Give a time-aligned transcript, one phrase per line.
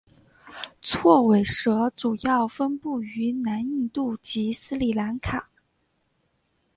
[0.81, 5.47] 锉尾蛇主要分布于南印度及斯里兰卡。